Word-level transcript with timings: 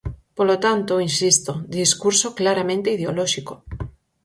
Polo 0.37 0.55
tanto, 0.65 1.03
insisto: 1.09 1.51
discurso 1.81 2.27
claramente 2.39 2.93
ideolóxico. 2.97 3.53